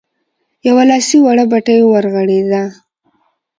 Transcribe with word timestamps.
يوه 0.67 0.83
لاسي 0.89 1.17
وړه 1.25 1.45
بتۍ 1.51 1.79
ورغړېده. 1.85 2.63